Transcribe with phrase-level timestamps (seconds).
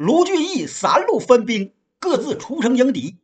[0.00, 3.20] 卢俊义三路分兵，各自出城迎敌。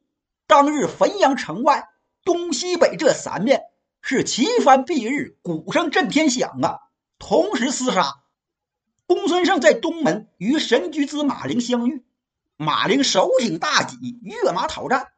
[0.46, 1.88] 当日汾阳城外
[2.22, 3.62] 东西北这三面
[4.02, 6.80] 是旗帆蔽日，鼓声震天响啊！
[7.18, 8.16] 同时厮杀。
[9.06, 12.04] 公孙胜在东门与神驹子马陵相遇，
[12.58, 15.12] 马陵手挺大戟，跃马讨战。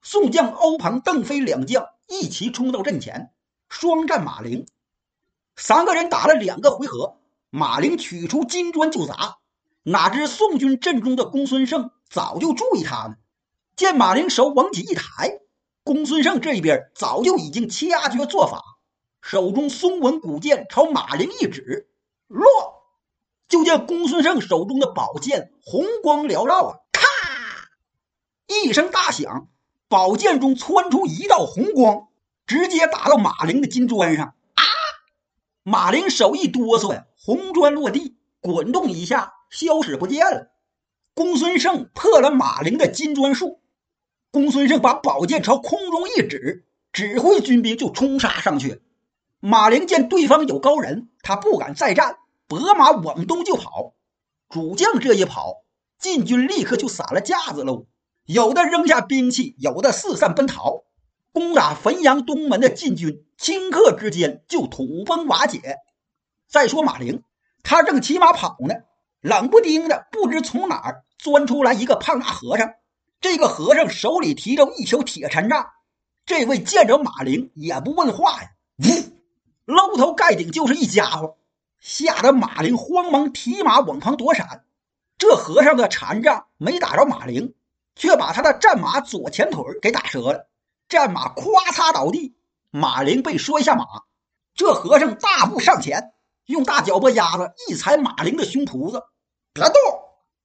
[0.00, 3.32] 宋将欧鹏、邓飞两将一齐冲到阵前，
[3.68, 4.64] 双战马陵。
[5.56, 7.16] 三个人打了两个回合，
[7.50, 9.38] 马陵取出金砖就砸。
[9.84, 13.16] 哪知宋军阵中的公孙胜早就注意他呢，
[13.76, 15.40] 见马陵手往起一抬，
[15.82, 18.62] 公孙胜这一边早就已经掐诀做法，
[19.20, 21.90] 手中松纹古剑朝马陵一指，
[22.28, 22.48] 落。
[23.46, 27.02] 就见公孙胜手中的宝剑红光缭绕啊，咔
[28.48, 29.48] 一声大响，
[29.86, 32.08] 宝剑中窜出一道红光，
[32.46, 34.62] 直接打到马陵的金砖上啊！
[35.62, 39.33] 马陵手一哆嗦呀，红砖落地，滚动一下。
[39.50, 40.50] 消失不见了。
[41.14, 43.60] 公孙胜破了马陵的金砖术。
[44.30, 48.82] 公孙胜把宝剑朝空中一指，指挥军兵就冲杀上去。
[49.38, 52.16] 马陵见对方有高人，他不敢再战，
[52.48, 53.94] 拨马往东就跑。
[54.48, 55.64] 主将这一跑，
[55.98, 57.86] 晋军立刻就散了架子喽。
[58.24, 60.84] 有的扔下兵器，有的四散奔逃。
[61.32, 65.78] 攻打汾阳东门的晋军，顷刻之间就土崩瓦解。
[66.48, 67.22] 再说马陵，
[67.62, 68.74] 他正骑马跑呢。
[69.24, 72.74] 冷不丁的，不知从哪儿钻出来一个胖大和尚。
[73.22, 75.66] 这个和尚手里提着一球铁禅杖。
[76.26, 78.92] 这位见着马陵也不问话呀，呜，
[79.64, 81.38] 搂头盖顶就是一家伙，
[81.80, 84.66] 吓得马陵慌忙提马往旁躲闪。
[85.16, 87.54] 这和尚的禅杖没打着马陵，
[87.96, 90.50] 却把他的战马左前腿给打折了。
[90.86, 92.36] 战马咵嚓倒地，
[92.70, 93.86] 马陵被摔下马。
[94.54, 96.12] 这和尚大步上前，
[96.44, 99.02] 用大脚巴丫子一踩马陵的胸脯子。
[99.54, 99.74] 别动，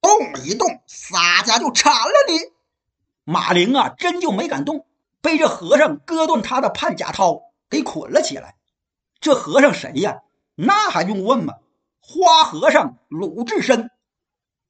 [0.02, 2.53] 动一动，洒家就铲了你。
[3.23, 4.85] 马陵啊，真就没敢动，
[5.19, 7.41] 被这和尚割断他的判甲套，
[7.72, 8.56] 给捆了起来。
[9.19, 10.22] 这和尚谁呀？
[10.53, 11.56] 那还用问吗？
[12.00, 13.89] 花和尚鲁智深。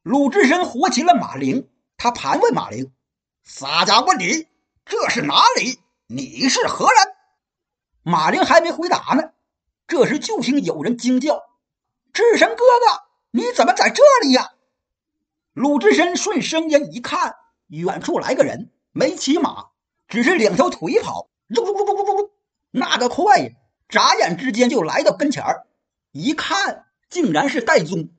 [0.03, 2.93] 鲁智深活擒了马陵，他盘问马陵
[3.43, 4.47] ：“洒家问你，
[4.85, 5.81] 这是哪里？
[6.07, 7.13] 你是何人？”
[8.03, 9.31] 马陵还没回答呢，
[9.85, 11.43] 这时就听有人惊叫
[12.13, 14.53] ：“智深哥哥！”你怎么在这里呀？
[15.53, 17.35] 鲁智深顺声音一看，
[17.67, 19.67] 远处来个人，没骑马，
[20.07, 21.29] 只是两条腿跑，
[22.71, 23.49] 那个快呀！
[23.87, 25.67] 眨眼之间就来到跟前儿，
[26.11, 28.09] 一看，竟然是戴宗。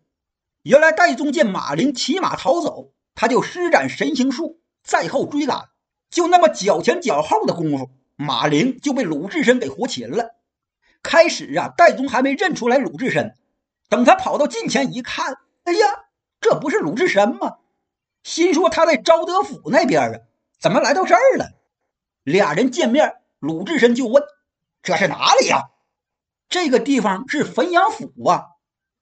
[0.62, 5.70] 原来戴宗见马陵骑马逃走，他就施展神行术，在后追赶。
[6.08, 10.36] 就那么脚前脚后的功夫，马陵就被鲁智深给活擒了。
[11.02, 13.36] 开始啊，戴宗还没认出来鲁智深。
[13.90, 16.04] 等他跑到近前一看，哎呀，
[16.40, 17.58] 这不是鲁智深吗？
[18.22, 20.20] 心说他在昭德府那边啊，
[20.58, 21.50] 怎么来到这儿了？
[22.22, 24.22] 俩人见面，鲁智深就问
[24.82, 25.70] ：“这是哪里呀？”
[26.48, 28.46] 这个地方是汾阳府啊，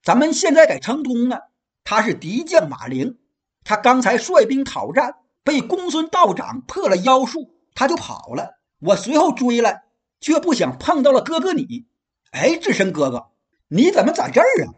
[0.03, 1.39] 咱们现在在城东呢。
[1.85, 3.19] 他是敌将马陵，
[3.65, 8.59] 他刚才率兵讨战，被公孙道长破了妖术，他就跑了。
[8.79, 9.85] 我随后追来，
[10.21, 11.87] 却不想碰到了哥哥你。
[12.31, 13.29] 哎，智深哥哥。
[13.69, 14.75] 你怎么在这儿啊？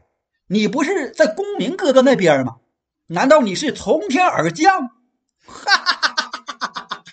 [0.49, 2.57] 你不是在公明哥哥那边吗？
[3.07, 4.91] 难道你是从天而降？
[5.47, 7.05] 哈哈哈哈哈哈！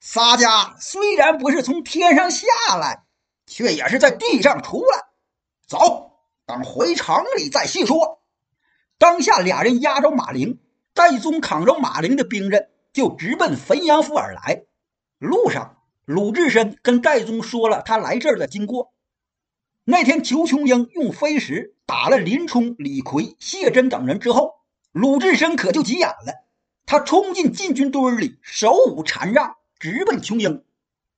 [0.00, 2.46] 洒家虽然不是从天上下
[2.76, 3.04] 来，
[3.46, 5.04] 却也是在地上出来。
[5.66, 6.12] 走，
[6.44, 8.22] 等回城里再细说。
[8.98, 10.60] 当下俩人押着马陵，
[10.94, 14.64] 戴宗扛着马陵的兵刃，就直奔汾阳府而来。
[15.18, 18.92] 路上，鲁智深跟戴宗说了他来这儿的经过。
[19.88, 24.54] 那天，裘琼英用飞石打了林冲、李逵、谢真等人之后，
[24.90, 26.44] 鲁智深可就急眼了。
[26.86, 30.64] 他冲进禁军堆里，手舞禅杖，直奔琼英。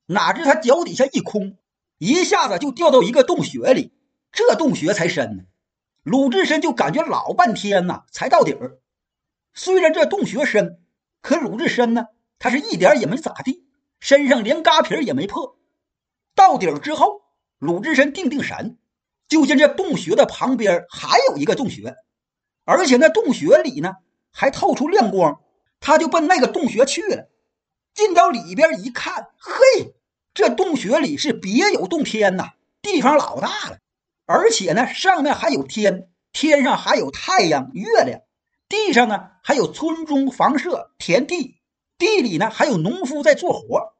[0.04, 1.56] 哪知他脚底下一空，
[1.96, 3.94] 一下子就掉到一个洞穴里。
[4.32, 5.44] 这洞穴才深呢，
[6.02, 8.80] 鲁智深就感觉老半天呐，才到底儿。
[9.54, 10.78] 虽然这洞穴深，
[11.22, 12.08] 可鲁智深呢，
[12.38, 13.64] 他是一点也没咋地，
[13.98, 15.56] 身上连嘎皮也没破。
[16.34, 17.22] 到底儿之后。
[17.58, 18.78] 鲁智深定定神，
[19.28, 21.96] 就见这洞穴的旁边还有一个洞穴，
[22.64, 23.94] 而且那洞穴里呢
[24.30, 25.40] 还透出亮光，
[25.80, 27.28] 他就奔那个洞穴去了。
[27.94, 29.94] 进到里边一看，嘿，
[30.34, 32.50] 这洞穴里是别有洞天呐，
[32.80, 33.78] 地方老大了，
[34.24, 38.20] 而且呢上面还有天，天上还有太阳、月亮，
[38.68, 41.56] 地上呢还有村中房舍、田地，
[41.98, 43.94] 地里呢还有农夫在做活。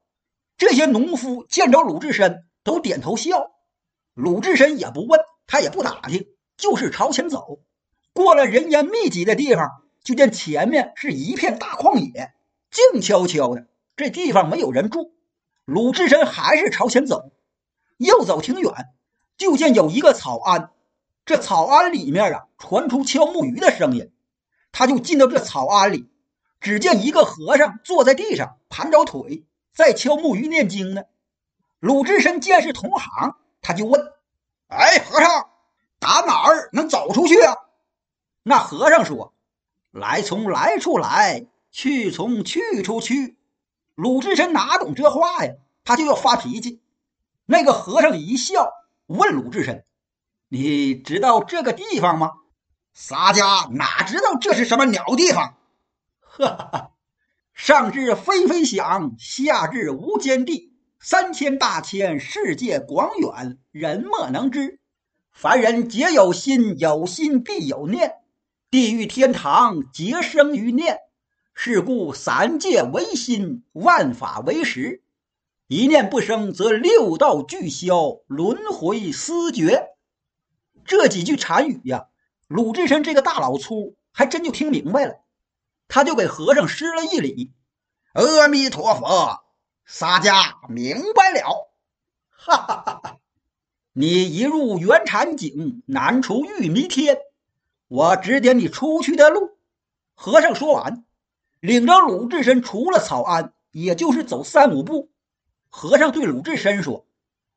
[0.57, 2.45] 这些农夫见着鲁智深。
[2.69, 3.53] 都点头笑，
[4.13, 6.27] 鲁智深也不问，他也不打听，
[6.59, 7.61] 就是朝前走。
[8.13, 12.35] 过了人烟密集的地方，就见前面是一片大旷野，
[12.71, 15.15] 静悄悄的，这地方没有人住。
[15.65, 17.33] 鲁智深还是朝前走，
[17.97, 18.71] 又走挺远，
[19.39, 20.71] 就见有一个草庵。
[21.25, 24.13] 这草庵里面啊，传出敲木鱼的声音。
[24.73, 26.11] 他就进到这草庵里，
[26.61, 31.05] 只见一个和尚坐在地上，盘着腿，在敲木鱼念经呢。
[31.81, 34.13] 鲁智深见是同行，他就问
[34.69, 35.49] ：“哎，和尚，
[35.99, 37.55] 打哪儿能走出去啊？”
[38.43, 39.33] 那和尚说
[39.93, 43.37] ：“来从来处来，去从去处去。”
[43.95, 45.55] 鲁智深哪懂这话呀？
[45.85, 46.81] 他就要发脾气。
[47.47, 48.73] 那个和尚一笑，
[49.07, 49.85] 问鲁智深
[50.49, 52.33] ：“你知道这个地方吗？”
[52.93, 55.55] 洒家哪知道这是什么鸟地方？
[56.21, 56.91] 哈哈，
[57.55, 60.68] 上至飞飞翔，下至无间地，
[61.01, 64.81] 三千大千世界广远，人莫能知。
[65.31, 68.17] 凡人皆有心，有心必有念。
[68.69, 70.99] 地狱天堂皆生于念。
[71.55, 75.03] 是故三界唯心，万法唯识。
[75.69, 79.91] 一念不生，则六道俱消，轮回思绝。
[80.85, 82.07] 这几句禅语呀，
[82.49, 85.21] 鲁智深这个大老粗还真就听明白了。
[85.87, 87.53] 他就给和尚施了一礼
[88.15, 89.45] ：“阿弥陀佛，
[89.89, 91.73] 洒家明白了。”
[92.31, 93.19] 哈哈哈哈！
[93.95, 97.19] 你一入圆禅境，难出玉弥天。
[97.89, 99.59] 我指点你出去的路。
[100.15, 101.05] 和尚说完。
[101.61, 105.11] 领着鲁智深出了草庵，也就是走三五步，
[105.69, 107.09] 和尚对鲁智深说：“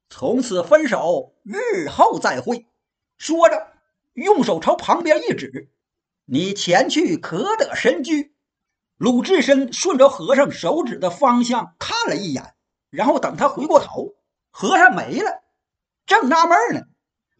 [0.09, 2.65] 从此分手，日后再会。”
[3.19, 3.73] 说着，
[4.13, 5.69] 用手朝旁边一指
[6.25, 8.30] ：“你前去可得神居。”
[9.01, 12.53] 鲁智深顺着和尚手指的方向看了一眼，
[12.91, 14.13] 然后等他回过头，
[14.51, 15.41] 和尚没了。
[16.05, 16.81] 正纳闷呢，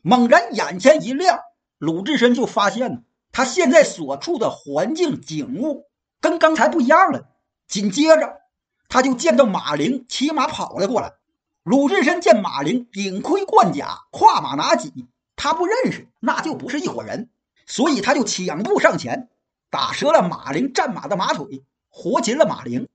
[0.01, 1.39] 猛然眼前一亮，
[1.77, 5.85] 鲁智深就发现了他现在所处的环境景物。
[6.19, 7.27] 跟刚才不一样了。
[7.67, 8.41] 紧接着，
[8.89, 11.13] 他就见到马陵骑马跑了过来。
[11.61, 15.05] 鲁智深见马陵顶盔贯甲，跨马拿戟，
[15.35, 17.29] 他不认识，那就不是一伙人，
[17.67, 19.29] 所以他就抢步上前，
[19.71, 22.87] 打折了马陵战马的马腿，活擒了马陵。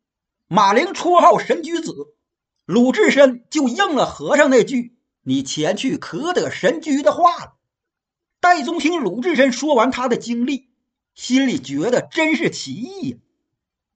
[0.47, 1.93] 马陵绰号神驹子，
[2.67, 4.95] 鲁智深就应了和尚那句
[5.25, 7.55] “你前去可得神驹”的话了。
[8.41, 10.69] 戴宗听鲁智深说完他的经历。
[11.15, 13.17] 心里觉得真是奇异呀！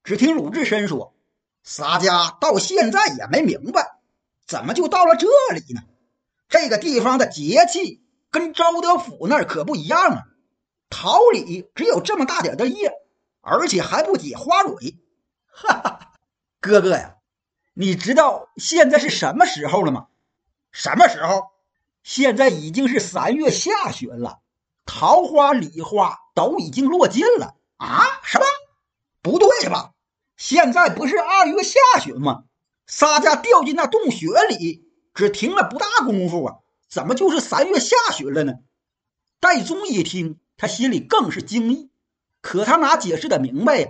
[0.03, 1.15] 只听鲁智深说
[1.62, 3.99] ：“洒家到现在也没明白，
[4.47, 5.82] 怎么就到了这里呢？
[6.49, 10.27] 这个地方的节气跟昭德府那儿可不一样啊！
[10.90, 12.92] 桃李只有这么大点的叶，
[13.40, 14.98] 而且还不结花蕊。”
[15.46, 16.12] 哈哈，
[16.60, 17.16] 哥哥呀，
[17.72, 20.08] 你知道现在是什么时候了吗？
[20.72, 21.48] 什么时候？
[22.02, 24.40] 现在已经是三月下旬了。
[24.87, 28.20] 桃花、李花都已经落尽了啊！
[28.25, 28.44] 什么？
[29.22, 29.93] 不对吧？
[30.36, 32.44] 现在不是二月下旬吗？
[32.86, 36.56] 洒家掉进那洞穴里，只停了不大功夫啊，
[36.88, 38.54] 怎么就是三月下旬了呢？
[39.38, 41.88] 戴宗一听，他心里更是惊异，
[42.42, 43.88] 可他哪解释的明白呀？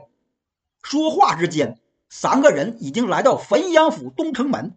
[0.84, 4.76] 说话之间，三个人已经来到汾阳府东城门。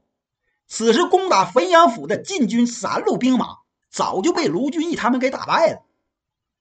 [0.65, 3.57] 此时攻打汾阳府的禁军三路兵马，
[3.91, 5.83] 早就被卢俊义他们给打败了。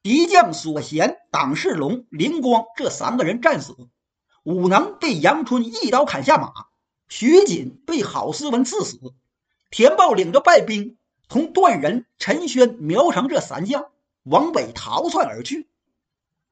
[0.03, 3.75] 敌将索贤、党世龙、灵光这三个人战死，
[4.43, 6.53] 武能被杨春一刀砍下马，
[7.09, 8.99] 徐锦被郝思文刺死，
[9.71, 13.87] 田豹领着败兵，同段仁、陈轩、苗成这三将
[14.25, 15.69] 往北逃窜而去。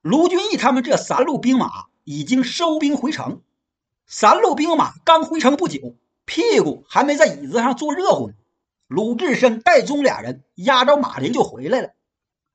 [0.03, 3.43] 卢俊义他们这三路兵马已经收兵回城。
[4.07, 8.35] 三路兵马刚回城不久，屁股还没在椅子上坐热乎呢，
[8.89, 11.91] 鲁智深、戴宗俩人压着马林就回来了。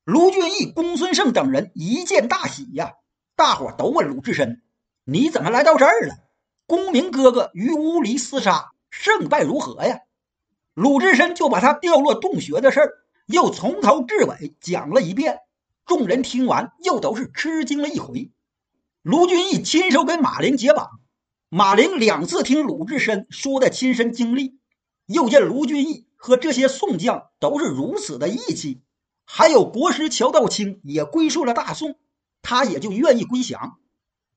[0.03, 2.93] 卢俊义、公孙胜等人一见大喜呀！
[3.35, 4.61] 大伙都问鲁智深
[5.03, 6.15] ：“你怎么来到这儿了？
[6.67, 9.99] 公明哥哥与乌离厮杀，胜败如何呀？”
[10.75, 12.93] 鲁智深就把他掉落洞穴的事儿
[13.25, 15.39] 又从头至尾讲了一遍。
[15.85, 18.31] 众人听完，又都是吃惊了一回。
[19.03, 20.99] 卢俊义亲手给马林解绑，
[21.49, 24.57] 马林两次听鲁智深说的亲身经历，
[25.05, 28.81] 又见卢俊义和这些宋将都是如此的义气。
[29.25, 31.99] 还有国师乔道清也归顺了大宋，
[32.41, 33.79] 他也就愿意归降。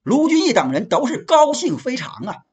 [0.03, 2.45] 卢俊义等人都是高兴非常啊！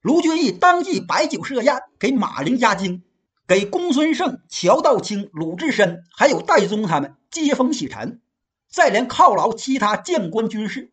[0.00, 3.02] 卢俊义当即摆酒设宴，给马陵压惊，
[3.46, 8.20] 给公孙胜、乔道清、鲁智深还有戴宗他们接风洗尘，
[8.68, 10.90] 再连犒劳其他将官军士。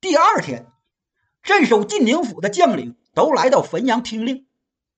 [0.00, 0.66] 第二天，
[1.42, 4.46] 镇守晋宁府的将领都来到汾阳听令，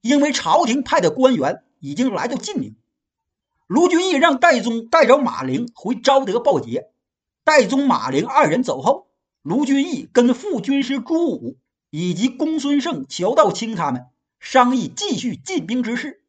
[0.03, 2.77] 因为朝廷派的官员已经来到晋宁。
[3.67, 6.91] 卢俊义让戴宗带着马陵回昭德报捷。
[7.43, 9.09] 戴宗、马陵二人走后，
[9.41, 11.57] 卢俊义跟副军师朱武
[11.89, 14.07] 以及公孙胜、乔道清他们
[14.39, 16.23] 商议继续进兵之事。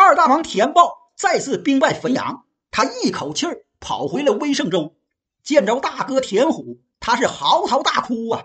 [0.00, 4.94] 二大王田豹再次兵败汾阳，他一口气儿跑回了威胜州，
[5.42, 8.44] 见着大哥田虎，他是嚎啕大哭啊！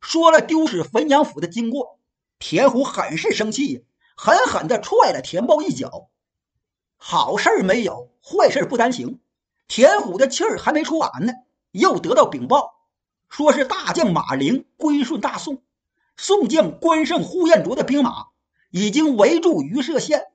[0.00, 1.98] 说了丢失汾阳府的经过，
[2.38, 3.84] 田虎很是生气，
[4.16, 6.08] 狠狠地踹了田豹一脚。
[6.96, 9.20] 好事没有，坏事不单行。
[9.66, 11.32] 田虎的气儿还没出完呢，
[11.72, 12.76] 又得到禀报，
[13.28, 15.62] 说是大将马陵归顺大宋，
[16.16, 18.28] 宋将关胜、呼延灼的兵马
[18.70, 20.26] 已经围住榆社县，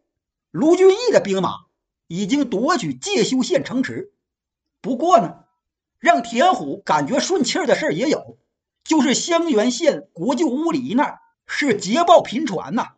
[0.51, 1.65] 卢俊义的兵马
[2.08, 4.12] 已经夺取介休县城池。
[4.81, 5.46] 不过呢，
[5.98, 8.38] 让田虎感觉顺气儿的事也有，
[8.84, 12.96] 就是襄垣县国舅乌里那儿是捷报频传呐，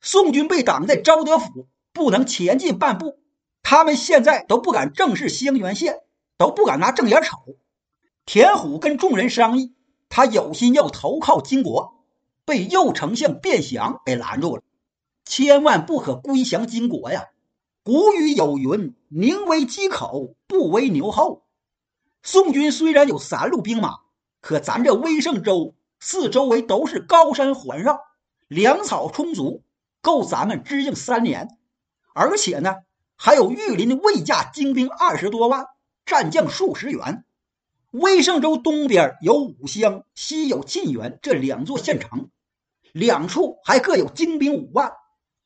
[0.00, 3.18] 宋军被挡在昭德府，不能前进半步。
[3.62, 6.00] 他们现在都不敢正视襄垣县，
[6.36, 7.38] 都不敢拿正眼瞅。
[8.26, 9.74] 田虎跟众人商议，
[10.08, 12.04] 他有心要投靠金国，
[12.44, 14.62] 被右丞相卞祥给拦住了。
[15.30, 17.28] 千万不可归降金国呀！
[17.84, 21.44] 古语有云：“宁为鸡口，不为牛后。”
[22.20, 24.00] 宋军虽然有三路兵马，
[24.40, 28.00] 可咱这威胜州四周围都是高山环绕，
[28.48, 29.62] 粮草充足，
[30.02, 31.56] 够咱们支应三年。
[32.12, 32.74] 而且呢。
[33.22, 35.66] 还有玉林的魏家精兵二十多万，
[36.06, 37.26] 战将数十员。
[37.90, 42.30] 威胜州东边有武乡，西有沁源这两座县城，
[42.92, 44.94] 两处还各有精兵五万，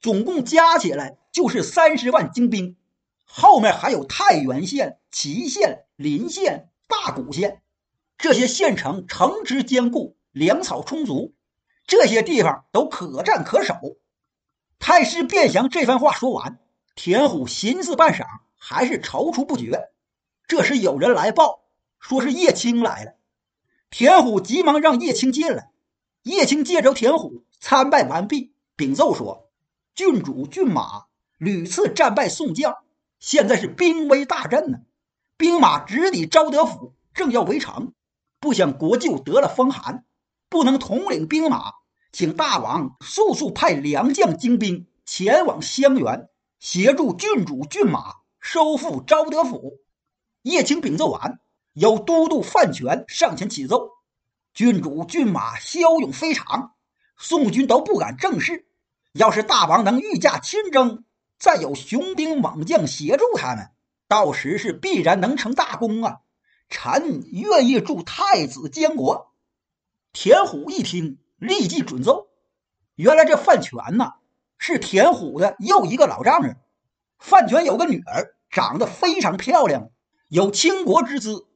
[0.04, 2.76] 总共加起来就是三十万精兵。
[3.24, 7.62] 后面还有太原县、祁县、临县、大谷县，
[8.18, 11.32] 这些县城城池坚固，粮草充足，
[11.86, 13.74] 这些地方都可战可守。
[14.78, 16.58] 太师卞祥这番话说完。
[16.94, 18.26] 田虎寻思半晌，
[18.58, 19.88] 还是踌躇不决。
[20.46, 21.64] 这时有人来报，
[21.98, 23.14] 说是叶青来了。
[23.88, 25.70] 田虎急忙让叶青进来。
[26.24, 29.43] 叶青见着田虎，参拜完毕，禀奏说
[29.94, 31.04] ：“郡主郡马
[31.38, 32.78] 屡次战败宋将，
[33.20, 34.78] 现在是兵危大阵呢。
[35.36, 37.92] 兵马直抵昭德府，正要围城，
[38.40, 40.04] 不想国舅得了风寒，
[40.48, 41.74] 不能统领兵马，
[42.10, 49.80] 请大王速速派良将精兵前往襄垣。”协助郡主郡马收复昭德府。
[50.42, 51.38] 叶青禀奏完，
[51.74, 53.90] 有都督范全上前启奏：
[54.54, 56.74] 郡主郡马骁勇非常，
[57.18, 58.66] 宋军都不敢正视。
[59.14, 61.04] 要是大王能御驾亲征，
[61.38, 63.70] 再有雄兵猛将协助他们，
[64.08, 66.16] 到时是必然能成大功啊！
[66.68, 69.32] 臣愿意助太子监国。
[70.12, 72.26] 田虎一听，立即准奏。
[72.96, 74.14] 原来这范全呐。
[74.58, 76.56] 是田虎的又一个老丈人，
[77.18, 79.90] 范全有个女儿，长得非常漂亮，
[80.28, 81.46] 有倾国之姿。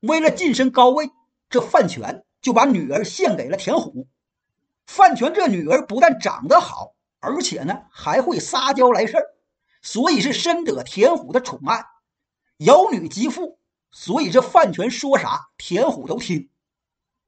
[0.00, 1.10] 为了晋升高位，
[1.48, 4.06] 这范全就把女儿献给了田虎。
[4.86, 6.91] 范全这女儿不但长得好，
[7.22, 9.24] 而且呢还会撒娇来事儿，
[9.80, 11.84] 所以是深得田虎的宠爱。
[12.56, 13.58] 有女即妇，
[13.92, 16.50] 所以这范权说啥，田虎都听。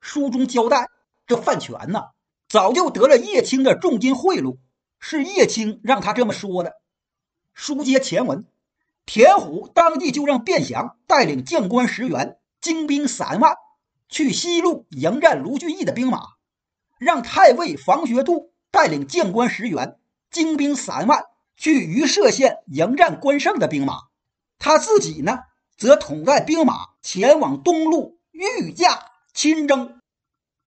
[0.01, 0.89] 书中交代，
[1.29, 2.03] 这范权呢
[2.49, 4.59] 早就得了叶青的重金贿赂。
[4.99, 6.75] 是叶青让他这么说的。
[7.53, 8.47] 书接前文，
[9.07, 13.55] 田虎当即就让卞祥带领将官十员、精兵三万
[14.09, 16.23] 去西路迎战卢俊义的兵马，
[16.99, 19.99] 让太尉房学度带领将官十员、
[20.33, 21.27] 精兵三万
[21.57, 24.09] 去榆社县迎战关胜的兵马，
[24.59, 25.39] 他自己呢，
[25.77, 30.01] 则统带兵马前往东路御驾亲征。